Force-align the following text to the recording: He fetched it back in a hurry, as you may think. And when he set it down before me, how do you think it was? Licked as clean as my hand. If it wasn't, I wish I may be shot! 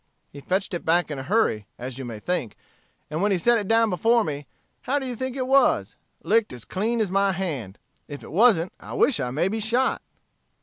He 0.31 0.41
fetched 0.41 0.73
it 0.73 0.83
back 0.83 1.11
in 1.11 1.19
a 1.19 1.21
hurry, 1.21 1.67
as 1.77 1.99
you 1.99 2.05
may 2.05 2.17
think. 2.17 2.57
And 3.11 3.21
when 3.21 3.31
he 3.31 3.37
set 3.37 3.59
it 3.59 3.67
down 3.67 3.91
before 3.91 4.23
me, 4.23 4.47
how 4.81 4.97
do 4.97 5.05
you 5.05 5.15
think 5.15 5.35
it 5.37 5.45
was? 5.45 5.95
Licked 6.23 6.51
as 6.53 6.65
clean 6.65 6.99
as 6.99 7.11
my 7.11 7.33
hand. 7.33 7.77
If 8.07 8.23
it 8.23 8.31
wasn't, 8.31 8.73
I 8.79 8.93
wish 8.93 9.19
I 9.19 9.29
may 9.29 9.47
be 9.47 9.59
shot! 9.59 10.01